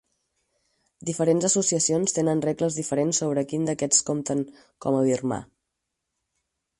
[1.09, 4.41] Diferents associacions tenen regles diferents sobre quin d'aquests compten
[4.87, 5.39] com a Birmà.